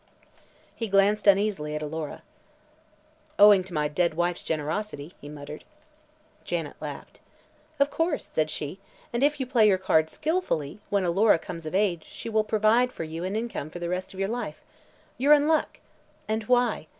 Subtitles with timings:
[0.75, 2.23] He glanced uneasily at Alora.
[3.37, 5.63] "Owing to my dead wife's generosity," he muttered.
[6.43, 7.19] Janet laughed.
[7.79, 8.79] "Of course," said she;
[9.13, 12.91] "and, if you play your cards skillfuly, when Alora comes of age she will provide
[12.91, 14.63] for you an income for the rest of your life.
[15.19, 15.77] You're in luck.
[16.27, 16.87] And why?